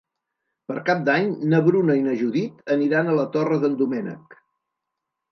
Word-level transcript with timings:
Per 0.69 0.75
Cap 0.85 1.01
d'Any 1.09 1.27
na 1.51 1.59
Bruna 1.67 1.97
i 1.99 2.05
na 2.05 2.15
Judit 2.21 2.73
aniran 2.77 3.11
a 3.11 3.17
la 3.19 3.25
Torre 3.35 3.59
d'en 3.65 3.75
Doménec. 3.83 4.39